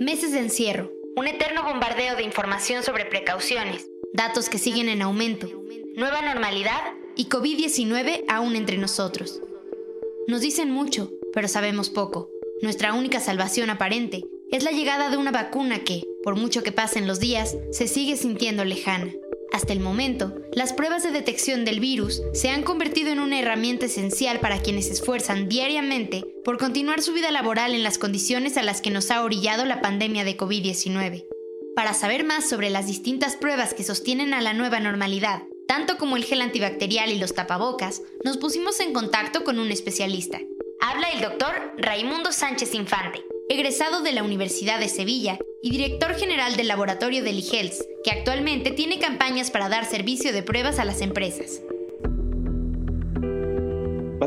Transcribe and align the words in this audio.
Meses 0.00 0.32
de 0.32 0.38
encierro, 0.38 0.90
un 1.14 1.28
eterno 1.28 1.62
bombardeo 1.62 2.16
de 2.16 2.22
información 2.22 2.82
sobre 2.82 3.04
precauciones, 3.04 3.86
datos 4.14 4.48
que 4.48 4.56
siguen 4.56 4.88
en 4.88 5.02
aumento, 5.02 5.46
nueva 5.94 6.22
normalidad 6.22 6.80
y 7.16 7.26
COVID-19 7.26 8.24
aún 8.26 8.56
entre 8.56 8.78
nosotros. 8.78 9.42
Nos 10.26 10.40
dicen 10.40 10.70
mucho, 10.70 11.10
pero 11.34 11.48
sabemos 11.48 11.90
poco. 11.90 12.30
Nuestra 12.62 12.94
única 12.94 13.20
salvación 13.20 13.68
aparente 13.68 14.22
es 14.50 14.64
la 14.64 14.70
llegada 14.70 15.10
de 15.10 15.18
una 15.18 15.32
vacuna 15.32 15.80
que, 15.84 16.04
por 16.24 16.34
mucho 16.34 16.62
que 16.62 16.72
pasen 16.72 17.06
los 17.06 17.20
días, 17.20 17.58
se 17.70 17.86
sigue 17.86 18.16
sintiendo 18.16 18.64
lejana. 18.64 19.12
Hasta 19.52 19.74
el 19.74 19.80
momento, 19.80 20.34
las 20.54 20.72
pruebas 20.72 21.02
de 21.02 21.10
detección 21.10 21.66
del 21.66 21.78
virus 21.78 22.22
se 22.32 22.48
han 22.48 22.62
convertido 22.62 23.10
en 23.10 23.18
una 23.18 23.38
herramienta 23.38 23.84
esencial 23.84 24.40
para 24.40 24.62
quienes 24.62 24.86
se 24.86 24.94
esfuerzan 24.94 25.46
diariamente 25.46 26.24
por 26.44 26.58
continuar 26.58 27.02
su 27.02 27.12
vida 27.12 27.30
laboral 27.30 27.74
en 27.74 27.82
las 27.82 27.98
condiciones 27.98 28.56
a 28.56 28.62
las 28.62 28.80
que 28.80 28.90
nos 28.90 29.10
ha 29.10 29.22
orillado 29.22 29.64
la 29.64 29.80
pandemia 29.80 30.24
de 30.24 30.36
COVID-19. 30.36 31.26
Para 31.76 31.94
saber 31.94 32.24
más 32.24 32.48
sobre 32.48 32.70
las 32.70 32.86
distintas 32.86 33.36
pruebas 33.36 33.74
que 33.74 33.84
sostienen 33.84 34.34
a 34.34 34.40
la 34.40 34.54
nueva 34.54 34.80
normalidad, 34.80 35.42
tanto 35.68 35.98
como 35.98 36.16
el 36.16 36.24
gel 36.24 36.42
antibacterial 36.42 37.10
y 37.10 37.18
los 37.18 37.34
tapabocas, 37.34 38.02
nos 38.24 38.38
pusimos 38.38 38.80
en 38.80 38.92
contacto 38.92 39.44
con 39.44 39.58
un 39.58 39.70
especialista. 39.70 40.40
Habla 40.80 41.10
el 41.10 41.20
doctor 41.20 41.74
Raimundo 41.76 42.32
Sánchez 42.32 42.74
Infante, 42.74 43.22
egresado 43.48 44.00
de 44.00 44.12
la 44.12 44.22
Universidad 44.22 44.80
de 44.80 44.88
Sevilla 44.88 45.38
y 45.62 45.70
director 45.70 46.14
general 46.14 46.56
del 46.56 46.68
laboratorio 46.68 47.22
de 47.22 47.32
Ligels, 47.32 47.86
que 48.02 48.10
actualmente 48.10 48.70
tiene 48.70 48.98
campañas 48.98 49.50
para 49.50 49.68
dar 49.68 49.84
servicio 49.84 50.32
de 50.32 50.42
pruebas 50.42 50.78
a 50.78 50.84
las 50.84 51.02
empresas. 51.02 51.60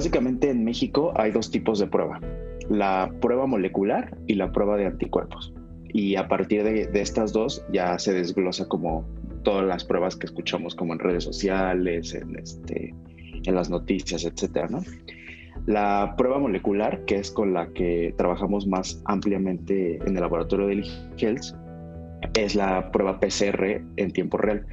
Básicamente 0.04 0.50
en 0.50 0.66
México 0.66 1.14
hay 1.16 1.32
dos 1.32 1.50
tipos 1.50 1.80
de 1.80 1.88
prueba, 1.88 2.20
la 2.70 3.10
prueba 3.22 3.48
molecular 3.48 4.18
y 4.28 4.34
la 4.34 4.52
prueba 4.52 4.76
de 4.76 4.86
anticuerpos. 4.86 5.54
Y 5.94 6.18
a 6.18 6.28
partir 6.28 6.66
de, 6.66 6.90
estas 6.94 7.32
dos 7.32 7.66
ya 7.72 7.98
se 7.98 8.12
desglosa 8.12 8.68
como 8.68 9.06
todas 9.44 9.66
las 9.66 9.86
pruebas 9.86 10.18
que 10.18 10.26
escuchamos 10.26 10.76
como 10.76 10.92
en 10.92 11.00
redes 11.00 11.24
sociales, 11.24 12.14
en, 12.16 12.38
este, 12.38 12.94
en 13.46 13.56
las 13.56 13.70
noticias, 13.70 14.26
etcétera, 14.26 14.68
¿no? 14.68 14.82
La 15.68 16.16
prueba 16.18 16.38
molecular, 16.38 17.06
que 17.06 17.20
es 17.20 17.32
con 17.32 17.54
la 17.54 17.68
que 17.68 18.14
trabajamos 18.18 18.68
más 18.68 19.02
ampliamente 19.06 20.00
en 20.06 20.18
el 20.18 20.22
laboratorio 20.22 20.68
de 20.68 20.86
Health, 21.18 21.56
es 22.36 22.56
la 22.56 22.92
prueba 22.92 23.22
PCR 23.22 23.82
en 23.96 24.12
tiempo 24.12 24.36
real, 24.36 24.66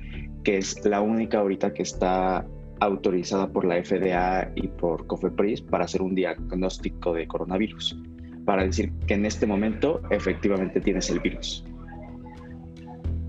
que 0.42 0.58
es 0.58 0.84
la 0.84 1.00
única 1.00 1.38
ahorita 1.38 1.72
que 1.72 1.84
está 1.84 2.44
autorizada 2.80 3.48
por 3.48 3.64
la 3.64 3.82
FDA 3.82 4.50
y 4.56 4.68
por 4.68 5.06
COFEPRIS 5.06 5.62
para 5.62 5.84
hacer 5.84 6.02
un 6.02 6.14
diagnóstico 6.14 7.12
de 7.14 7.26
coronavirus, 7.26 7.96
para 8.44 8.64
decir 8.64 8.92
que 9.06 9.14
en 9.14 9.26
este 9.26 9.46
momento 9.46 10.00
efectivamente 10.10 10.80
tienes 10.80 11.10
el 11.10 11.20
virus. 11.20 11.64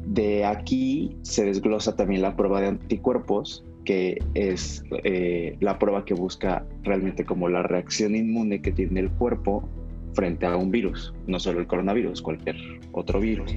De 0.05 0.43
aquí 0.45 1.15
se 1.21 1.45
desglosa 1.45 1.95
también 1.95 2.21
la 2.21 2.35
prueba 2.35 2.61
de 2.61 2.67
anticuerpos, 2.67 3.63
que 3.85 4.17
es 4.33 4.83
eh, 5.03 5.55
la 5.59 5.79
prueba 5.79 6.05
que 6.05 6.13
busca 6.13 6.65
realmente 6.83 7.25
como 7.25 7.49
la 7.49 7.63
reacción 7.63 8.15
inmune 8.15 8.61
que 8.61 8.71
tiene 8.71 8.99
el 8.99 9.09
cuerpo 9.11 9.67
frente 10.13 10.45
a 10.45 10.55
un 10.57 10.71
virus, 10.71 11.13
no 11.27 11.39
solo 11.39 11.59
el 11.59 11.67
coronavirus, 11.67 12.21
cualquier 12.21 12.57
otro 12.91 13.19
virus. 13.19 13.53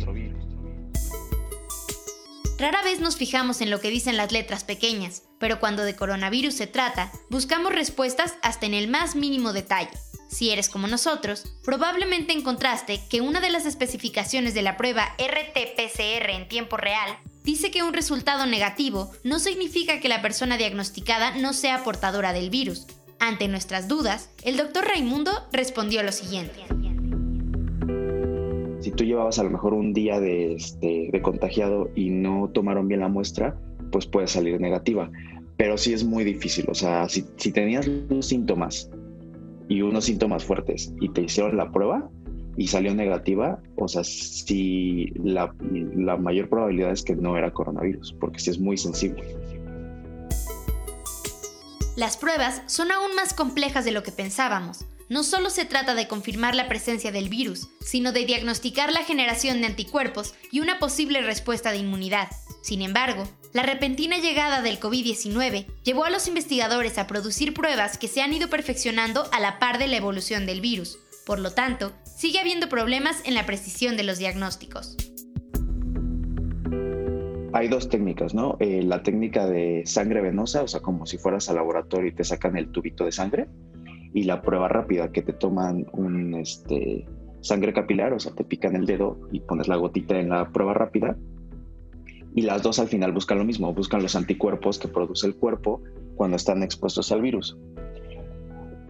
Rara 2.57 2.83
vez 2.83 3.01
nos 3.01 3.17
fijamos 3.17 3.61
en 3.61 3.71
lo 3.71 3.81
que 3.81 3.91
dicen 3.91 4.17
las 4.17 4.31
letras 4.31 4.63
pequeñas, 4.63 5.25
pero 5.41 5.59
cuando 5.59 5.83
de 5.83 5.97
coronavirus 5.97 6.55
se 6.55 6.69
trata, 6.69 7.11
buscamos 7.29 7.73
respuestas 7.73 8.35
hasta 8.43 8.67
en 8.67 8.75
el 8.75 8.87
más 8.87 9.17
mínimo 9.17 9.53
detalle. 9.53 9.91
Si 10.29 10.51
eres 10.51 10.69
como 10.69 10.87
nosotros, 10.87 11.45
probablemente 11.65 12.33
encontraste 12.33 13.01
que 13.09 13.21
una 13.21 13.41
de 13.41 13.51
las 13.51 13.67
especificaciones 13.67 14.55
de 14.55 14.63
la 14.63 14.77
prueba 14.77 15.17
RT-PCR 15.19 16.31
en 16.31 16.49
tiempo 16.49 16.77
real 16.77 17.19
dice 17.43 17.73
que 17.73 17.83
un 17.83 17.93
resultado 17.93 18.47
negativo 18.47 19.11
no 19.25 19.41
significa 19.41 19.99
que 19.99 20.09
la 20.09 20.23
persona 20.23 20.57
diagnosticada 20.57 21.33
no 21.33 21.53
sea 21.55 21.83
portadora 21.83 22.33
del 22.33 22.51
virus. 22.51 22.87
Ante 23.19 23.49
nuestras 23.49 23.89
dudas, 23.89 24.31
el 24.43 24.57
doctor 24.57 24.87
Raimundo 24.87 25.49
respondió 25.53 26.03
lo 26.03 26.13
siguiente. 26.13 26.65
Tú 28.97 29.05
llevabas 29.05 29.39
a 29.39 29.45
lo 29.45 29.51
mejor 29.51 29.75
un 29.75 29.93
día 29.93 30.21
de, 30.21 30.55
este, 30.55 31.11
contagiado 31.23 31.91
y 31.95 32.11
no 32.11 32.51
tomaron 32.53 32.89
bien 32.89 33.01
la 33.01 33.09
muestra, 33.09 33.57
pues 33.91 34.07
puede 34.07 34.29
salir 34.29 34.61
negativa. 34.61 35.11
Pero 35.57 35.77
sí 35.79 35.93
es 35.93 36.05
muy 36.05 36.25
difícil. 36.25 36.67
O 36.69 36.75
sea, 36.75 37.09
si, 37.09 37.25
si 37.37 37.53
tenías 37.53 37.87
los 37.87 38.27
síntomas 38.27 38.91
y 39.69 39.83
unos 39.83 40.05
síntomas 40.05 40.45
fuertes 40.45 40.93
y 41.01 41.09
te 41.09 41.23
hicieron 41.23 41.57
la 41.57 41.71
prueba, 41.71 42.09
y 42.57 42.69
salió 42.69 42.95
negativa, 42.95 43.61
o 43.77 43.89
sea, 43.89 44.05
sí, 44.05 45.13
la, 45.17 45.53
la 45.97 46.17
mayor 46.17 46.49
probabilidad 46.49 46.93
es 46.93 47.03
que 47.03 47.17
no 47.17 47.37
era 47.37 47.53
coronavirus, 47.53 48.15
porque 48.21 48.39
sí 48.39 48.51
es 48.51 48.59
muy 48.59 48.77
sensible. 48.77 49.25
Las 51.97 52.17
pruebas 52.17 52.63
son 52.67 52.91
aún 52.91 53.15
más 53.17 53.35
complejas 53.35 53.85
de 53.85 53.93
lo 53.93 54.03
que 54.03 54.13
pensábamos. 54.13 54.85
No 55.09 55.23
solo 55.23 55.51
se 55.51 55.67
trata 55.67 55.95
de 55.95 56.09
confirmar 56.09 56.55
la 56.55 56.67
presencia 56.67 57.13
del 57.13 57.29
virus, 57.29 57.69
sino 57.81 58.13
de 58.13 58.25
diagnosticar 58.25 58.91
la 58.91 59.05
generación 59.05 59.61
de 59.61 59.67
anticuerpos 59.67 60.35
y 60.51 60.61
una 60.61 60.79
posible 60.79 61.21
respuesta 61.21 61.73
de 61.73 61.79
inmunidad. 61.79 62.29
Sin 62.63 62.81
embargo, 62.81 63.25
la 63.53 63.63
repentina 63.63 64.19
llegada 64.19 64.63
del 64.63 64.81
COVID-19 64.81 65.67
llevó 65.85 66.07
a 66.07 66.11
los 66.11 66.27
investigadores 66.27 66.97
a 66.97 67.07
producir 67.07 67.53
pruebas 67.53 67.99
que 67.99 68.09
se 68.09 68.23
han 68.23 68.33
ido 68.33 68.49
perfeccionando 68.49 69.29
a 69.33 69.41
la 69.41 69.59
par 69.59 69.79
de 69.79 69.89
la 69.89 69.97
evolución 69.97 70.47
del 70.47 70.63
virus. 70.63 70.99
Por 71.27 71.39
lo 71.39 71.53
tanto, 71.53 71.93
sigue 72.05 72.41
habiendo 72.41 72.71
problemas 72.71 73.21
en 73.25 73.35
la 73.35 73.45
precisión 73.45 73.99
de 73.99 74.05
los 74.05 74.19
diagnósticos. 74.19 74.97
Hay 77.53 77.69
dos 77.69 77.89
técnicas, 77.89 78.35
¿no? 78.35 78.57
Eh, 78.59 78.83
la 78.83 79.03
técnica 79.03 79.47
de 79.47 79.83
sangre 79.85 80.21
venosa, 80.21 80.63
o 80.63 80.69
sea, 80.69 80.81
como 80.81 81.07
si 81.07 81.19
fueras 81.19 81.49
al 81.49 81.57
laboratorio 81.57 82.09
y 82.09 82.15
te 82.15 82.25
sacan 82.25 82.57
el 82.57 82.73
tubito 82.73 83.05
de 83.05 83.13
sangre, 83.13 83.47
y 84.15 84.25
la 84.25 84.41
prueba 84.41 84.69
rápida, 84.69 85.13
que 85.13 85.21
te 85.21 85.35
toman 85.35 85.87
un 85.93 86.35
este, 86.35 87.07
sangre 87.43 87.75
capilar, 87.75 88.15
o 88.15 88.21
sea, 88.21 88.33
te 88.33 88.45
pican 88.45 88.77
el 88.77 88.87
dedo 88.87 89.19
y 89.31 89.41
pones 89.41 89.69
la 89.69 89.77
gotita 89.77 90.19
en 90.19 90.31
la 90.31 90.51
prueba 90.51 90.73
rápida. 90.73 91.17
Y 92.35 92.43
las 92.43 92.63
dos 92.63 92.79
al 92.79 92.89
final 92.89 93.13
buscan 93.13 93.39
lo 93.39 93.45
mismo, 93.45 93.75
buscan 93.75 94.03
los 94.03 94.17
anticuerpos 94.17 94.79
que 94.79 94.89
produce 94.89 95.27
el 95.27 95.37
cuerpo 95.37 95.83
cuando 96.17 96.37
están 96.37 96.63
expuestos 96.63 97.13
al 97.13 97.21
virus 97.21 97.57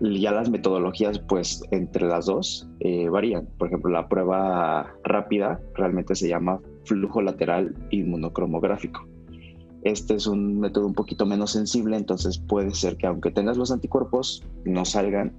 ya 0.01 0.33
las 0.33 0.51
metodologías, 0.51 1.19
pues 1.19 1.63
entre 1.71 2.07
las 2.07 2.27
dos 2.27 2.69
eh, 2.81 3.09
varían. 3.09 3.47
Por 3.59 3.69
ejemplo, 3.69 3.91
la 3.91 4.09
prueba 4.09 4.95
rápida 5.05 5.61
realmente 5.75 6.15
se 6.15 6.29
llama 6.29 6.61
flujo 6.85 7.23
lateral 7.23 7.75
inmunocromográfico. 7.91 9.07
Este 9.85 10.15
es 10.15 10.27
un 10.27 10.61
método 10.61 10.87
un 10.87 10.95
poquito 10.95 11.27
menos 11.27 11.53
sensible, 11.53 11.97
entonces 11.97 12.39
puede 12.39 12.75
ser 12.75 12.97
que 12.97 13.07
aunque 13.07 13.31
tengas 13.31 13.57
los 13.57 13.71
anticuerpos, 13.71 14.43
no 14.65 14.85
salgan. 14.85 15.33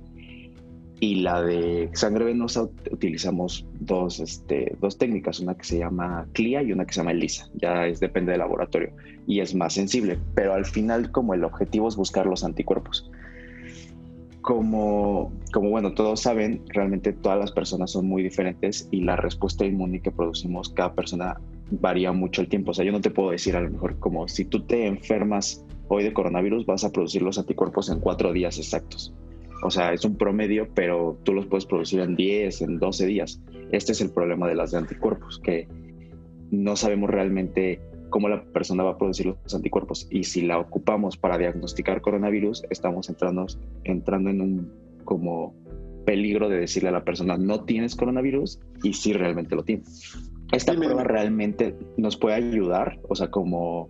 Y 0.99 1.15
la 1.15 1.41
de 1.41 1.89
sangre 1.93 2.23
venosa 2.23 2.69
utilizamos 2.89 3.65
dos, 3.81 4.21
este, 4.21 4.77
dos 4.79 4.97
técnicas, 4.97 5.41
una 5.41 5.55
que 5.55 5.65
se 5.65 5.79
llama 5.79 6.25
CLIA 6.31 6.63
y 6.63 6.71
una 6.71 6.85
que 6.85 6.93
se 6.93 7.01
llama 7.01 7.11
ELISA. 7.11 7.49
Ya 7.55 7.85
es, 7.85 7.99
depende 7.99 8.31
del 8.31 8.39
laboratorio 8.39 8.91
y 9.27 9.41
es 9.41 9.53
más 9.55 9.73
sensible, 9.73 10.17
pero 10.35 10.53
al 10.53 10.65
final 10.65 11.11
como 11.11 11.33
el 11.33 11.43
objetivo 11.43 11.89
es 11.89 11.97
buscar 11.97 12.27
los 12.27 12.43
anticuerpos 12.43 13.11
como, 14.45 15.31
como, 15.51 15.71
bueno, 15.71 15.95
todos 15.95 16.21
saben, 16.21 16.61
realmente 16.67 17.13
todas 17.13 17.39
las 17.39 17.51
personas 17.51 17.89
son 17.89 18.07
muy 18.07 18.21
diferentes 18.21 18.87
y 18.91 19.01
la 19.01 19.15
respuesta 19.15 19.65
inmune 19.65 20.01
que 20.01 20.11
producimos 20.11 20.69
cada 20.69 20.93
persona 20.93 21.41
varía 21.71 22.11
mucho 22.11 22.41
el 22.41 22.47
tiempo. 22.47 22.71
O 22.71 22.73
sea, 22.73 22.85
yo 22.85 22.91
no 22.91 23.01
te 23.01 23.11
puedo 23.11 23.31
decir 23.31 23.55
a 23.55 23.61
lo 23.61 23.69
mejor 23.69 23.99
como 23.99 24.27
si 24.27 24.45
tú 24.45 24.65
te 24.65 24.87
enfermas 24.87 25.65
hoy 25.87 26.03
de 26.03 26.13
coronavirus, 26.13 26.65
vas 26.65 26.83
a 26.83 26.91
producir 26.91 27.21
los 27.21 27.37
anticuerpos 27.37 27.89
en 27.89 27.99
cuatro 27.99 28.33
días 28.33 28.57
exactos. 28.57 29.13
O 29.63 29.71
sea, 29.71 29.93
es 29.93 30.05
un 30.05 30.15
promedio, 30.17 30.67
pero 30.73 31.17
tú 31.23 31.33
los 31.33 31.47
puedes 31.47 31.65
producir 31.65 31.99
en 31.99 32.15
10, 32.15 32.61
en 32.61 32.79
12 32.79 33.05
días. 33.05 33.41
Este 33.71 33.93
es 33.93 34.01
el 34.01 34.11
problema 34.11 34.47
de 34.47 34.55
las 34.55 34.71
de 34.71 34.77
anticuerpos, 34.77 35.39
que 35.39 35.67
no 36.51 36.75
sabemos 36.75 37.09
realmente 37.09 37.81
cómo 38.09 38.29
la 38.29 38.43
persona 38.43 38.83
va 38.83 38.91
a 38.91 38.97
producir 38.97 39.25
los 39.25 39.55
anticuerpos. 39.55 40.07
Y 40.11 40.23
si 40.25 40.41
la 40.41 40.59
ocupamos 40.59 41.17
para 41.17 41.37
diagnosticar 41.37 42.01
coronavirus, 42.01 42.63
estamos 42.69 43.09
entrando, 43.09 43.47
entrando 43.83 44.29
en 44.29 44.41
un 44.41 44.71
como 45.03 45.55
peligro 46.05 46.49
de 46.49 46.59
decirle 46.59 46.89
a 46.89 46.91
la 46.91 47.03
persona 47.03 47.37
no 47.37 47.65
tienes 47.65 47.95
coronavirus 47.95 48.59
y 48.83 48.93
si 48.93 49.13
realmente 49.13 49.55
lo 49.55 49.63
tienes. 49.63 50.31
Esta 50.51 50.73
prueba 50.73 51.03
realmente 51.03 51.75
nos 51.97 52.17
puede 52.17 52.35
ayudar, 52.35 52.99
o 53.09 53.15
sea, 53.15 53.29
como, 53.29 53.87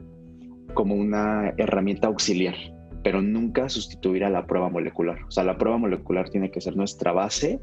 como 0.73 0.95
una 0.95 1.53
herramienta 1.57 2.07
auxiliar, 2.07 2.55
pero 3.03 3.21
nunca 3.21 3.69
sustituir 3.69 4.23
a 4.23 4.29
la 4.29 4.47
prueba 4.47 4.69
molecular. 4.69 5.17
O 5.27 5.31
sea, 5.31 5.43
la 5.43 5.57
prueba 5.57 5.77
molecular 5.77 6.29
tiene 6.29 6.51
que 6.51 6.61
ser 6.61 6.75
nuestra 6.75 7.11
base 7.11 7.59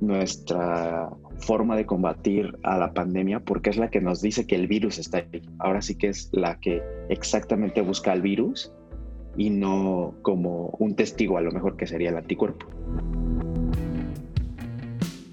nuestra 0.00 1.10
forma 1.38 1.76
de 1.76 1.86
combatir 1.86 2.56
a 2.62 2.78
la 2.78 2.92
pandemia 2.92 3.40
porque 3.40 3.70
es 3.70 3.76
la 3.76 3.90
que 3.90 4.00
nos 4.00 4.20
dice 4.20 4.46
que 4.46 4.54
el 4.54 4.66
virus 4.66 4.98
está 4.98 5.18
ahí. 5.18 5.42
Ahora 5.58 5.82
sí 5.82 5.96
que 5.96 6.08
es 6.08 6.30
la 6.32 6.58
que 6.60 6.82
exactamente 7.08 7.80
busca 7.82 8.12
el 8.12 8.22
virus 8.22 8.72
y 9.36 9.50
no 9.50 10.14
como 10.22 10.70
un 10.78 10.94
testigo 10.94 11.38
a 11.38 11.40
lo 11.40 11.50
mejor 11.52 11.76
que 11.76 11.86
sería 11.86 12.10
el 12.10 12.16
anticuerpo. 12.16 12.66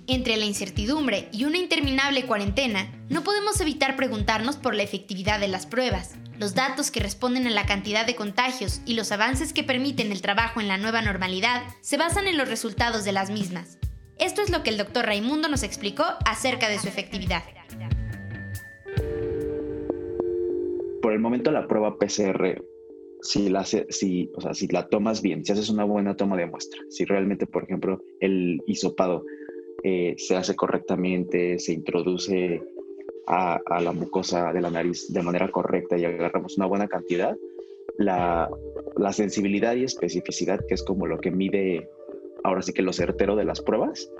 Entre 0.07 0.37
la 0.37 0.45
incertidumbre 0.45 1.29
y 1.31 1.45
una 1.45 1.57
interminable 1.57 2.27
cuarentena, 2.27 2.91
no 3.09 3.23
podemos 3.23 3.59
evitar 3.59 3.95
preguntarnos 3.95 4.55
por 4.55 4.75
la 4.75 4.83
efectividad 4.83 5.39
de 5.39 5.47
las 5.47 5.65
pruebas. 5.65 6.13
Los 6.37 6.53
datos 6.53 6.91
que 6.91 6.99
responden 6.99 7.47
a 7.47 7.49
la 7.49 7.65
cantidad 7.65 8.05
de 8.05 8.13
contagios 8.13 8.81
y 8.85 8.93
los 8.93 9.11
avances 9.11 9.51
que 9.51 9.63
permiten 9.63 10.11
el 10.11 10.21
trabajo 10.21 10.61
en 10.61 10.67
la 10.67 10.77
nueva 10.77 11.01
normalidad 11.01 11.63
se 11.81 11.97
basan 11.97 12.27
en 12.27 12.37
los 12.37 12.47
resultados 12.47 13.03
de 13.03 13.13
las 13.13 13.31
mismas. 13.31 13.79
Esto 14.19 14.43
es 14.43 14.51
lo 14.51 14.61
que 14.61 14.69
el 14.69 14.77
doctor 14.77 15.05
Raimundo 15.05 15.47
nos 15.47 15.63
explicó 15.63 16.03
acerca 16.25 16.69
de 16.69 16.77
su 16.77 16.87
efectividad. 16.87 17.43
Por 21.01 21.13
el 21.13 21.19
momento 21.19 21.49
la 21.49 21.65
prueba 21.65 21.97
PCR, 21.97 22.61
si 23.21 23.49
la, 23.49 23.65
si, 23.65 24.29
o 24.35 24.41
sea, 24.41 24.53
si 24.53 24.67
la 24.67 24.87
tomas 24.87 25.23
bien, 25.23 25.43
si 25.43 25.51
haces 25.51 25.69
una 25.69 25.83
buena 25.83 26.15
toma 26.15 26.37
de 26.37 26.45
muestra, 26.45 26.79
si 26.89 27.05
realmente, 27.05 27.47
por 27.47 27.63
ejemplo, 27.63 27.99
el 28.19 28.61
hisopado 28.67 29.23
eh, 29.87 30.15
se 30.17 30.35
hace 30.35 30.55
correctamente, 30.55 31.59
se 31.59 31.71
introduce 31.71 32.59
a, 33.27 33.61
la 33.79 33.91
mucosa 33.91 34.51
de 34.51 34.59
la 34.59 34.71
nariz 34.71 35.13
de 35.13 35.21
manera 35.21 35.47
correcta 35.51 35.95
y 35.95 36.05
agarramos 36.05 36.57
una 36.57 36.65
buena 36.65 36.87
cantidad, 36.87 37.37
la, 37.99 38.49
la, 38.97 39.13
sensibilidad 39.13 39.75
y 39.75 39.83
especificidad, 39.83 40.59
que 40.67 40.73
es 40.73 40.81
como 40.81 41.05
lo 41.05 41.19
que 41.19 41.29
mide 41.29 41.87
ahora 42.43 42.63
sí 42.63 42.73
que 42.73 42.81
lo 42.81 42.93
certero 42.93 43.35
de 43.35 43.45
las 43.45 43.61
pruebas, 43.61 44.11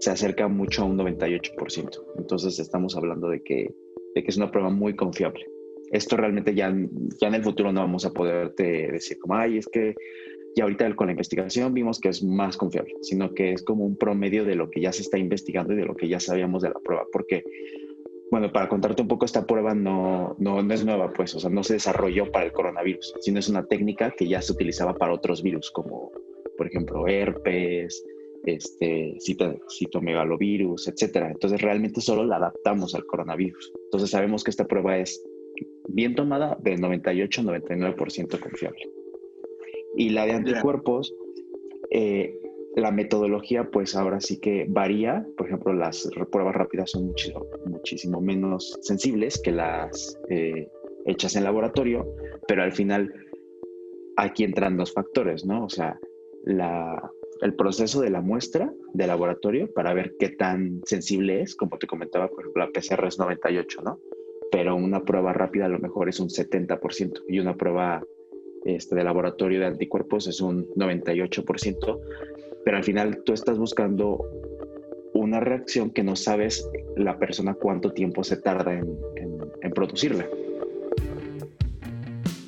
se 0.00 0.10
acerca 0.10 0.48
mucho 0.48 0.82
a 0.82 0.86
un 0.86 0.98
98%. 0.98 2.02
Entonces 2.18 2.58
estamos 2.58 2.96
hablando 2.96 3.28
de 3.28 3.40
que, 3.40 3.72
de 4.16 4.22
que 4.24 4.28
es 4.28 4.36
una 4.36 4.50
prueba 4.50 4.70
muy 4.70 4.96
confiable. 4.96 5.46
Esto 5.92 6.16
realmente 6.16 6.56
ya, 6.56 6.74
ya 7.20 7.28
en 7.28 7.34
el 7.34 7.44
futuro 7.44 7.72
no 7.72 7.82
vamos 7.82 8.04
a 8.04 8.10
poderte 8.10 8.90
decir 8.90 9.16
como, 9.20 9.36
ay, 9.36 9.58
es 9.58 9.68
que 9.68 9.94
y 10.54 10.60
ahorita 10.60 10.94
con 10.94 11.08
la 11.08 11.12
investigación 11.12 11.74
vimos 11.74 11.98
que 11.98 12.08
es 12.08 12.22
más 12.22 12.56
confiable, 12.56 12.94
sino 13.02 13.34
que 13.34 13.52
es 13.52 13.62
como 13.62 13.84
un 13.84 13.96
promedio 13.96 14.44
de 14.44 14.54
lo 14.54 14.70
que 14.70 14.80
ya 14.80 14.92
se 14.92 15.02
está 15.02 15.18
investigando 15.18 15.72
y 15.72 15.76
de 15.76 15.84
lo 15.84 15.96
que 15.96 16.08
ya 16.08 16.20
sabíamos 16.20 16.62
de 16.62 16.68
la 16.68 16.78
prueba. 16.78 17.04
Porque, 17.12 17.44
bueno, 18.30 18.52
para 18.52 18.68
contarte 18.68 19.02
un 19.02 19.08
poco, 19.08 19.24
esta 19.24 19.46
prueba 19.46 19.74
no, 19.74 20.36
no, 20.38 20.62
no 20.62 20.74
es 20.74 20.84
nueva, 20.84 21.12
pues, 21.12 21.34
o 21.34 21.40
sea, 21.40 21.50
no 21.50 21.64
se 21.64 21.74
desarrolló 21.74 22.30
para 22.30 22.46
el 22.46 22.52
coronavirus, 22.52 23.14
sino 23.20 23.40
es 23.40 23.48
una 23.48 23.66
técnica 23.66 24.12
que 24.16 24.28
ya 24.28 24.40
se 24.40 24.52
utilizaba 24.52 24.94
para 24.94 25.12
otros 25.12 25.42
virus, 25.42 25.72
como, 25.72 26.12
por 26.56 26.68
ejemplo, 26.68 27.08
herpes, 27.08 28.04
este, 28.44 29.16
citomegalovirus, 29.18 30.86
etcétera. 30.86 31.32
Entonces, 31.32 31.60
realmente 31.62 32.00
solo 32.00 32.24
la 32.24 32.36
adaptamos 32.36 32.94
al 32.94 33.06
coronavirus. 33.06 33.72
Entonces, 33.86 34.10
sabemos 34.10 34.44
que 34.44 34.50
esta 34.50 34.68
prueba 34.68 34.98
es 34.98 35.20
bien 35.88 36.14
tomada, 36.14 36.56
de 36.62 36.76
98-99% 36.76 38.38
confiable. 38.38 39.03
Y 39.96 40.10
la 40.10 40.26
de 40.26 40.32
anticuerpos, 40.32 41.14
eh, 41.90 42.38
la 42.76 42.90
metodología 42.90 43.70
pues 43.70 43.94
ahora 43.94 44.20
sí 44.20 44.40
que 44.40 44.66
varía. 44.68 45.26
Por 45.36 45.46
ejemplo, 45.46 45.72
las 45.72 46.08
pruebas 46.30 46.54
rápidas 46.54 46.90
son 46.90 47.06
muchísimo, 47.06 47.46
muchísimo 47.66 48.20
menos 48.20 48.78
sensibles 48.82 49.40
que 49.40 49.52
las 49.52 50.18
eh, 50.28 50.68
hechas 51.06 51.36
en 51.36 51.44
laboratorio, 51.44 52.06
pero 52.48 52.62
al 52.62 52.72
final 52.72 53.12
aquí 54.16 54.44
entran 54.44 54.76
dos 54.76 54.92
factores, 54.92 55.44
¿no? 55.44 55.64
O 55.64 55.68
sea, 55.68 55.98
la, 56.44 57.10
el 57.40 57.54
proceso 57.54 58.00
de 58.00 58.10
la 58.10 58.20
muestra 58.20 58.72
de 58.92 59.06
laboratorio 59.06 59.72
para 59.72 59.94
ver 59.94 60.14
qué 60.18 60.30
tan 60.30 60.80
sensible 60.84 61.42
es, 61.42 61.54
como 61.54 61.78
te 61.78 61.86
comentaba, 61.86 62.28
por 62.28 62.40
ejemplo, 62.40 62.64
la 62.64 62.70
PCR 62.70 63.06
es 63.06 63.18
98, 63.18 63.82
¿no? 63.82 64.00
Pero 64.50 64.76
una 64.76 65.04
prueba 65.04 65.32
rápida 65.32 65.66
a 65.66 65.68
lo 65.68 65.78
mejor 65.78 66.08
es 66.08 66.20
un 66.20 66.28
70% 66.28 67.22
y 67.28 67.40
una 67.40 67.56
prueba 67.56 68.04
este, 68.64 68.94
de 68.94 69.04
laboratorio 69.04 69.60
de 69.60 69.66
anticuerpos 69.66 70.26
es 70.26 70.40
un 70.40 70.68
98%, 70.74 72.00
pero 72.64 72.76
al 72.76 72.84
final 72.84 73.22
tú 73.24 73.32
estás 73.32 73.58
buscando 73.58 74.24
una 75.12 75.40
reacción 75.40 75.90
que 75.90 76.02
no 76.02 76.16
sabes 76.16 76.68
la 76.96 77.18
persona 77.18 77.54
cuánto 77.54 77.92
tiempo 77.92 78.24
se 78.24 78.36
tarda 78.36 78.72
en, 78.72 78.96
en 79.62 79.70
producirla. 79.72 80.26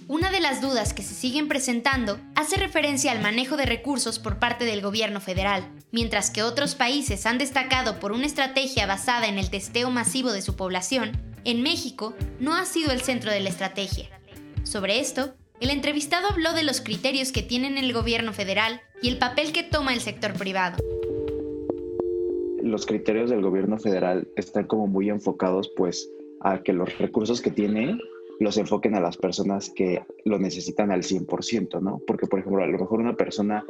Una 0.09 0.31
de 0.31 0.41
las 0.41 0.63
dudas 0.63 0.95
que 0.95 1.03
se 1.03 1.15
siguen 1.15 1.49
presentando 1.49 2.19
hace 2.37 2.57
referencia 2.57 3.11
al 3.11 3.21
manejo 3.21 3.57
de 3.57 3.67
recursos 3.67 4.19
por 4.19 4.39
parte 4.39 4.65
del 4.65 4.81
gobierno 4.81 5.21
federal. 5.21 5.69
Mientras 5.91 6.31
que 6.31 6.43
otros 6.43 6.75
países 6.75 7.27
han 7.27 7.39
destacado 7.39 7.99
por 7.99 8.13
una 8.13 8.25
estrategia 8.25 8.87
basada 8.87 9.27
en 9.27 9.37
el 9.37 9.51
testeo 9.51 9.91
masivo 9.91 10.33
de 10.33 10.43
su 10.43 10.55
población, 10.55 11.13
en 11.45 11.63
México 11.63 12.15
no 12.41 12.55
ha 12.55 12.65
sido 12.67 12.93
el 12.93 13.01
centro 13.01 13.31
de 13.31 13.41
la 13.41 13.49
estrategia. 13.49 14.09
Sobre 14.63 15.01
esto, 15.01 15.35
el 15.61 15.71
entrevistado 15.71 16.29
habló 16.29 16.53
de 16.53 16.65
los 16.65 16.81
criterios 16.81 17.33
que 17.33 17.43
tienen 17.43 17.79
el 17.79 17.93
gobierno 17.93 18.33
federal 18.33 18.83
y 19.01 19.09
el 19.09 19.19
papel 19.19 19.53
que 19.53 19.63
toma 19.63 19.95
el 19.95 20.01
sector 20.01 20.35
privado. 20.35 20.77
Los 22.63 22.85
criterios 22.85 23.31
del 23.31 23.43
gobierno 23.43 23.79
federal 23.79 24.29
están 24.37 24.67
como 24.67 24.87
muy 24.87 25.09
enfocados 25.09 25.73
pues 25.77 26.11
a 26.41 26.63
que 26.63 26.73
los 26.73 26.99
recursos 26.99 27.41
que 27.41 27.51
tiene 27.51 27.99
los 28.39 28.59
enfoquen 28.59 28.95
a 28.95 29.01
las 29.01 29.17
personas 29.17 29.71
que 29.71 30.03
lo 30.25 30.39
necesitan 30.39 30.91
al 30.91 31.03
100%, 31.03 31.81
¿no? 31.81 32.03
Porque, 32.07 32.27
por 32.27 32.41
ejemplo, 32.41 32.63
a 32.63 32.67
lo 32.67 32.79
mejor 32.79 33.01
una 33.01 33.17
persona 33.17 33.65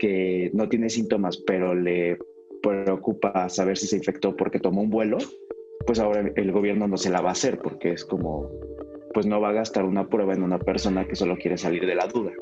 que 0.00 0.50
no 0.54 0.68
tiene 0.68 0.90
síntomas, 0.90 1.36
pero 1.36 1.74
le 1.74 2.18
preocupa 2.60 3.48
saber 3.48 3.78
si 3.78 3.86
se 3.86 3.96
infectó 3.96 4.34
porque 4.34 4.58
tomó 4.58 4.80
un 4.80 4.90
vuelo, 4.90 5.18
pues 5.86 6.00
ahora 6.00 6.32
el 6.34 6.52
gobierno 6.52 6.88
no 6.88 6.96
se 6.96 7.10
la 7.10 7.20
va 7.20 7.28
a 7.28 7.32
hacer 7.32 7.58
porque 7.58 7.92
es 7.92 8.04
como 8.04 8.50
pues 9.12 9.26
no 9.26 9.40
va 9.40 9.50
a 9.50 9.54
gastar 9.54 9.84
una 9.84 10.08
prueba 10.08 10.34
en 10.34 10.42
una 10.42 10.58
persona 10.58 11.06
que 11.06 11.16
solo 11.16 11.36
quiere 11.36 11.58
salir 11.58 11.86
de 11.86 11.94
la 11.94 12.06
duda. 12.06 12.32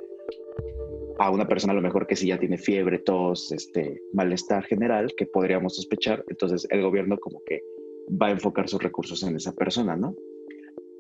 A 1.19 1.31
una 1.31 1.47
persona 1.49 1.73
a 1.73 1.77
lo 1.77 1.83
mejor 1.83 2.07
que 2.07 2.17
sí 2.17 2.29
ya 2.29 2.39
tiene 2.39 2.59
fiebre, 2.59 2.99
tos, 2.99 3.51
este, 3.53 4.03
malestar 4.13 4.65
general, 4.65 5.13
que 5.17 5.27
podríamos 5.27 5.77
sospechar, 5.77 6.25
entonces 6.29 6.67
el 6.71 6.83
gobierno 6.83 7.19
como 7.19 7.43
que 7.45 7.63
va 8.11 8.29
a 8.29 8.33
enfocar 8.33 8.69
sus 8.69 8.83
recursos 8.83 9.23
en 9.23 9.37
esa 9.37 9.53
persona, 9.53 9.97
¿no? 9.97 10.15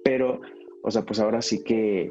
Pero, 0.02 0.40
o 0.82 0.90
sea, 0.90 1.02
pues 1.02 1.20
ahora 1.20 1.42
sí 1.42 1.62
que 1.62 2.10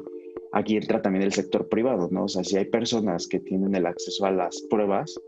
aquí 0.52 0.76
entra 0.76 1.02
también 1.02 1.24
el 1.24 1.32
sector 1.32 1.68
privado, 1.68 2.08
¿no? 2.10 2.24
O 2.24 2.28
sea, 2.28 2.44
si 2.44 2.56
hay 2.56 2.66
personas 2.66 3.26
que 3.26 3.40
tienen 3.40 3.74
el 3.74 3.86
acceso 3.86 4.24
a 4.24 4.30
las 4.30 4.62
pruebas 4.70 5.20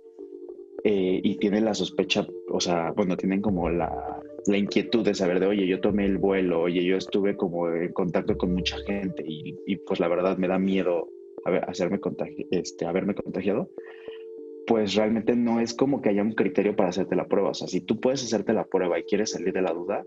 eh, 0.84 1.20
y 1.22 1.36
tienen 1.38 1.64
la 1.64 1.74
sospecha, 1.74 2.26
o 2.50 2.60
sea, 2.60 2.92
bueno, 2.92 3.16
tienen 3.16 3.42
como 3.42 3.68
la, 3.68 4.17
la 4.48 4.56
inquietud 4.56 5.04
de 5.04 5.14
saber 5.14 5.40
de, 5.40 5.46
oye, 5.46 5.66
yo 5.66 5.80
tomé 5.80 6.06
el 6.06 6.18
vuelo, 6.18 6.62
oye, 6.62 6.82
yo 6.84 6.96
estuve 6.96 7.36
como 7.36 7.68
en 7.70 7.92
contacto 7.92 8.36
con 8.36 8.52
mucha 8.54 8.78
gente 8.78 9.22
y, 9.26 9.76
pues 9.76 10.00
la 10.00 10.08
verdad 10.08 10.38
me 10.38 10.48
da 10.48 10.58
miedo 10.58 11.08
hacerme 11.66 12.00
este, 12.50 12.86
haberme 12.86 13.14
contagiado, 13.14 13.70
pues 14.66 14.94
realmente 14.94 15.36
no 15.36 15.60
es 15.60 15.74
como 15.74 16.02
que 16.02 16.10
haya 16.10 16.22
un 16.22 16.32
criterio 16.32 16.76
para 16.76 16.90
hacerte 16.90 17.16
la 17.16 17.28
prueba. 17.28 17.50
O 17.50 17.54
sea, 17.54 17.68
si 17.68 17.80
tú 17.80 18.00
puedes 18.00 18.22
hacerte 18.22 18.52
la 18.52 18.66
prueba 18.66 18.98
y 18.98 19.04
quieres 19.04 19.30
salir 19.30 19.52
de 19.52 19.62
la 19.62 19.72
duda, 19.72 20.02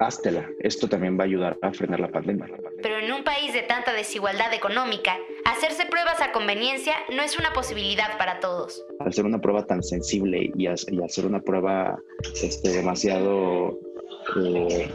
háztela. 0.00 0.48
Esto 0.58 0.88
también 0.88 1.18
va 1.18 1.22
a 1.22 1.26
ayudar 1.26 1.58
a 1.62 1.72
frenar 1.72 2.00
la 2.00 2.10
pandemia. 2.10 2.46
Pero 2.82 2.98
en 2.98 3.12
un 3.12 3.22
país 3.22 3.52
de 3.52 3.62
tanta 3.62 3.92
desigualdad 3.92 4.52
económica, 4.54 5.16
hacerse 5.44 5.86
pruebas 5.86 6.20
a 6.20 6.32
conveniencia 6.32 6.94
no 7.14 7.22
es 7.22 7.38
una 7.38 7.52
posibilidad 7.52 8.16
para 8.18 8.40
todos. 8.40 8.84
Al 8.98 9.12
ser 9.12 9.26
una 9.26 9.40
prueba 9.40 9.66
tan 9.66 9.82
sensible 9.82 10.50
y, 10.56 10.66
hacer 10.66 11.26
una 11.26 11.40
prueba 11.40 11.98
este, 12.42 12.70
demasiado, 12.70 13.78
eh, 14.36 14.90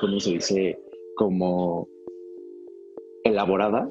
¿cómo 0.00 0.18
se 0.18 0.30
dice? 0.30 0.78
Como 1.16 1.88
elaborada, 3.24 3.88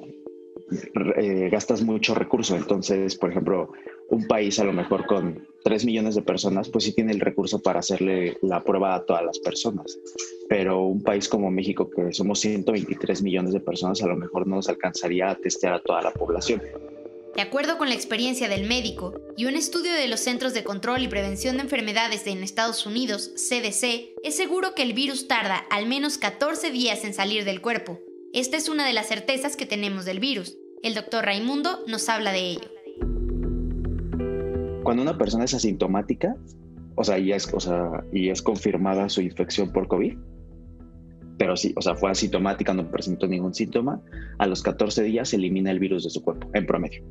eh, 1.17 1.49
gastas 1.51 1.83
mucho 1.83 2.15
recurso. 2.15 2.55
Entonces, 2.55 3.15
por 3.15 3.29
ejemplo, 3.29 3.71
un 4.09 4.27
país 4.27 4.59
a 4.59 4.63
lo 4.63 4.73
mejor 4.73 5.05
con 5.05 5.47
3 5.63 5.85
millones 5.85 6.15
de 6.15 6.21
personas, 6.21 6.69
pues 6.69 6.83
sí 6.83 6.93
tiene 6.93 7.13
el 7.13 7.19
recurso 7.19 7.61
para 7.61 7.79
hacerle 7.79 8.37
la 8.41 8.63
prueba 8.63 8.95
a 8.95 9.05
todas 9.05 9.23
las 9.23 9.39
personas. 9.39 9.97
Pero 10.49 10.81
un 10.81 11.01
país 11.01 11.27
como 11.29 11.49
México, 11.49 11.89
que 11.89 12.13
somos 12.13 12.39
123 12.39 13.21
millones 13.21 13.53
de 13.53 13.59
personas, 13.59 14.01
a 14.01 14.07
lo 14.07 14.15
mejor 14.15 14.45
no 14.45 14.57
nos 14.57 14.69
alcanzaría 14.69 15.29
a 15.29 15.35
testear 15.35 15.73
a 15.73 15.81
toda 15.81 16.01
la 16.01 16.11
población. 16.11 16.61
De 17.35 17.41
acuerdo 17.41 17.79
con 17.79 17.89
la 17.89 17.95
experiencia 17.95 18.47
del 18.47 18.67
médico 18.67 19.15
y 19.35 19.45
un 19.45 19.55
estudio 19.55 19.91
de 19.93 20.07
los 20.07 20.19
Centros 20.19 20.53
de 20.53 20.63
Control 20.63 21.01
y 21.01 21.07
Prevención 21.07 21.55
de 21.57 21.63
Enfermedades 21.63 22.27
en 22.27 22.43
Estados 22.43 22.85
Unidos, 22.85 23.31
CDC, 23.35 24.13
es 24.23 24.35
seguro 24.35 24.75
que 24.75 24.83
el 24.83 24.93
virus 24.93 25.27
tarda 25.27 25.57
al 25.71 25.87
menos 25.87 26.19
14 26.19 26.69
días 26.69 27.03
en 27.03 27.15
salir 27.15 27.43
del 27.43 27.61
cuerpo. 27.61 27.99
Esta 28.33 28.57
es 28.57 28.69
una 28.69 28.85
de 28.85 28.93
las 28.93 29.07
certezas 29.07 29.55
que 29.55 29.65
tenemos 29.65 30.05
del 30.05 30.19
virus. 30.19 30.57
El 30.83 30.93
doctor 30.93 31.25
Raimundo 31.25 31.79
nos 31.87 32.07
habla 32.09 32.31
de 32.31 32.51
ello 32.51 32.72
cuando 34.93 35.09
una 35.09 35.17
persona 35.17 35.45
es 35.45 35.55
asintomática, 35.55 36.35
o 36.93 37.03
sea, 37.03 37.17
y 37.17 37.31
es, 37.31 37.51
o 37.51 37.59
sea, 37.59 38.03
y 38.11 38.29
es 38.29 38.43
confirmada 38.43 39.09
su 39.09 39.21
infección 39.21 39.71
por 39.71 39.87
COVID, 39.87 40.15
pero 41.39 41.57
sí, 41.57 41.73
o 41.75 41.81
sea, 41.81 41.95
fue 41.95 42.11
asintomática, 42.11 42.75
no 42.75 42.91
presentó 42.91 43.25
ningún 43.25 43.55
síntoma, 43.55 43.99
a 44.37 44.45
los 44.45 44.61
14 44.61 45.01
días 45.01 45.29
se 45.29 45.37
elimina 45.37 45.71
el 45.71 45.79
virus 45.79 46.03
de 46.03 46.11
su 46.11 46.21
cuerpo, 46.21 46.47
en 46.53 46.67
promedio. 46.67 47.03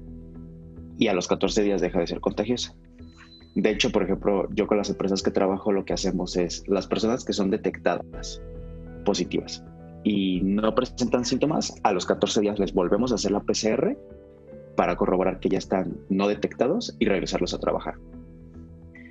Y 0.96 1.08
a 1.08 1.12
los 1.12 1.26
14 1.26 1.60
días 1.64 1.80
deja 1.80 1.98
de 1.98 2.06
ser 2.06 2.20
contagiosa. 2.20 2.72
De 3.56 3.70
hecho, 3.70 3.90
por 3.90 4.04
ejemplo, 4.04 4.48
yo 4.54 4.68
con 4.68 4.78
las 4.78 4.88
empresas 4.88 5.20
que 5.20 5.32
trabajo 5.32 5.72
lo 5.72 5.84
que 5.84 5.94
hacemos 5.94 6.36
es 6.36 6.62
las 6.68 6.86
personas 6.86 7.24
que 7.24 7.32
son 7.32 7.50
detectadas 7.50 8.40
positivas 9.04 9.64
y 10.04 10.40
no 10.44 10.72
presentan 10.76 11.24
síntomas, 11.24 11.74
a 11.82 11.92
los 11.92 12.06
14 12.06 12.42
días 12.42 12.60
les 12.60 12.72
volvemos 12.72 13.10
a 13.10 13.16
hacer 13.16 13.32
la 13.32 13.40
PCR 13.40 13.98
para 14.76 14.96
corroborar 14.96 15.40
que 15.40 15.48
ya 15.48 15.58
están 15.58 15.96
no 16.08 16.28
detectados 16.28 16.96
y 16.98 17.06
regresarlos 17.06 17.54
a 17.54 17.58
trabajar. 17.58 17.94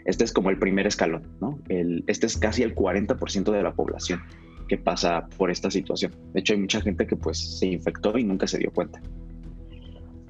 Este 0.05 0.23
es 0.23 0.33
como 0.33 0.49
el 0.49 0.57
primer 0.57 0.87
escalón, 0.87 1.27
¿no? 1.39 1.59
Este 2.07 2.25
es 2.25 2.37
casi 2.37 2.63
el 2.63 2.73
40% 2.73 3.51
de 3.51 3.63
la 3.63 3.73
población 3.73 4.21
que 4.67 4.77
pasa 4.77 5.27
por 5.37 5.51
esta 5.51 5.69
situación. 5.69 6.13
De 6.33 6.39
hecho, 6.39 6.53
hay 6.53 6.59
mucha 6.59 6.81
gente 6.81 7.05
que 7.05 7.15
pues 7.15 7.59
se 7.59 7.67
infectó 7.67 8.17
y 8.17 8.23
nunca 8.23 8.47
se 8.47 8.57
dio 8.57 8.71
cuenta. 8.71 9.01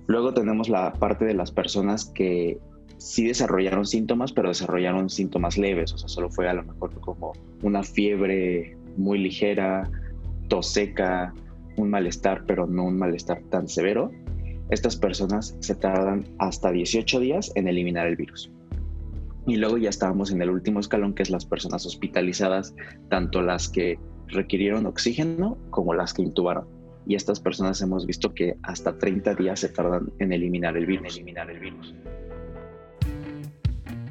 Luego 0.07 0.33
tenemos 0.33 0.67
la 0.67 0.91
parte 0.93 1.25
de 1.25 1.33
las 1.33 1.51
personas 1.51 2.05
que 2.13 2.57
sí 2.97 3.27
desarrollaron 3.27 3.85
síntomas, 3.85 4.33
pero 4.33 4.49
desarrollaron 4.49 5.09
síntomas 5.09 5.57
leves, 5.57 5.93
o 5.93 5.97
sea, 5.97 6.09
solo 6.09 6.29
fue 6.29 6.49
a 6.49 6.53
lo 6.53 6.63
mejor 6.63 6.99
como 6.99 7.33
una 7.61 7.81
fiebre 7.83 8.75
muy 8.97 9.19
ligera, 9.19 9.89
tos 10.49 10.73
seca, 10.73 11.33
un 11.77 11.89
malestar, 11.89 12.43
pero 12.45 12.67
no 12.67 12.83
un 12.83 12.97
malestar 12.97 13.41
tan 13.49 13.67
severo. 13.67 14.11
Estas 14.71 14.95
personas 14.95 15.53
se 15.59 15.75
tardan 15.75 16.25
hasta 16.39 16.71
18 16.71 17.19
días 17.19 17.51
en 17.55 17.67
eliminar 17.67 18.07
el 18.07 18.15
virus. 18.15 18.49
Y 19.45 19.57
luego 19.57 19.77
ya 19.77 19.89
estábamos 19.89 20.31
en 20.31 20.41
el 20.41 20.49
último 20.49 20.79
escalón, 20.79 21.13
que 21.13 21.23
es 21.23 21.29
las 21.29 21.45
personas 21.45 21.85
hospitalizadas, 21.85 22.73
tanto 23.09 23.41
las 23.41 23.67
que 23.67 23.99
requirieron 24.27 24.85
oxígeno 24.85 25.57
como 25.71 25.93
las 25.93 26.13
que 26.13 26.21
intubaron. 26.21 26.69
Y 27.05 27.15
estas 27.15 27.41
personas 27.41 27.81
hemos 27.81 28.05
visto 28.05 28.33
que 28.33 28.55
hasta 28.63 28.97
30 28.97 29.35
días 29.35 29.59
se 29.59 29.67
tardan 29.67 30.09
en 30.19 30.31
eliminar 30.31 30.77
el 30.77 30.85
virus. 30.85 31.15
eliminar 31.15 31.51
el 31.51 31.59
virus. 31.59 31.93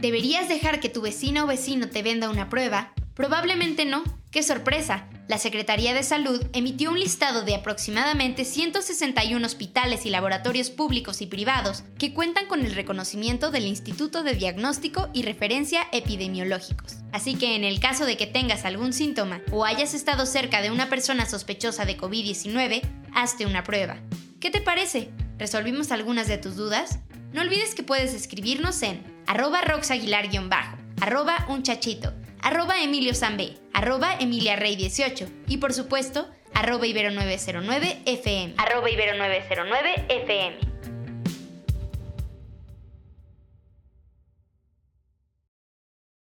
¿Deberías 0.03 0.47
dejar 0.49 0.81
que 0.81 0.91
tu 0.91 1.01
vecina 1.01 1.45
o 1.45 1.47
vecino 1.47 1.89
te 1.89 2.03
venda 2.03 2.29
una 2.29 2.51
prueba? 2.51 2.93
Probablemente 3.15 3.87
no. 3.87 4.03
¡Qué 4.31 4.43
sorpresa! 4.43 5.09
La 5.31 5.39
Secretaría 5.39 5.95
de 5.95 6.03
Salud 6.03 6.45
emitió 6.55 6.91
un 6.91 6.99
listado 6.99 7.45
de 7.45 7.55
aproximadamente 7.55 8.45
161 8.45 9.47
hospitales 9.47 10.05
y 10.05 10.11
laboratorios 10.11 10.71
públicos 10.71 11.23
y 11.23 11.27
privados 11.27 11.85
que 12.01 12.13
cuentan 12.13 12.49
con 12.49 12.67
el 12.67 12.75
reconocimiento 12.75 13.53
del 13.53 13.69
Instituto 13.69 14.25
de 14.25 14.35
Diagnóstico 14.35 15.09
y 15.13 15.23
Referencia 15.23 15.87
Epidemiológicos. 15.93 16.97
Así 17.13 17.37
que 17.37 17.55
en 17.55 17.63
el 17.63 17.79
caso 17.79 18.07
de 18.07 18.17
que 18.17 18.27
tengas 18.27 18.65
algún 18.65 18.93
síntoma 18.93 19.41
o 19.53 19.65
hayas 19.65 19.95
estado 19.95 20.27
cerca 20.27 20.63
de 20.63 20.73
una 20.73 20.89
persona 20.89 21.27
sospechosa 21.27 21.85
de 21.85 21.97
COVID-19, 21.97 22.83
hazte 23.15 23.47
una 23.47 23.63
prueba. 23.63 23.99
¿Qué 24.41 24.51
te 24.51 24.61
parece? 24.61 25.11
¿Resolvimos 25.39 25.93
algunas 25.93 26.27
de 26.27 26.39
tus 26.39 26.57
dudas? 26.57 26.99
No 27.33 27.43
olvides 27.43 27.77
que 27.77 27.85
puedes 27.85 28.15
escribirnos 28.15 28.83
en 28.83 29.05
arroba 29.29 29.61
roxaguilar-bajo, 29.61 30.77
arroba 31.01 31.47
un 31.49 31.63
chachito, 31.63 32.13
arroba 32.43 32.83
Emilio 32.83 33.15
Zambe, 33.15 33.55
arroba 33.73 34.15
Emilia 34.19 34.57
Rey 34.57 34.77
18 34.77 35.27
y 35.47 35.59
por 35.59 35.73
supuesto, 35.73 36.29
arroba 36.55 36.87
Ibero 36.87 37.11
909 37.11 38.03
FM. 38.07 38.55
Arroba 38.59 38.91
Ibero 38.91 39.17
909 39.17 40.05
FM. 40.09 40.70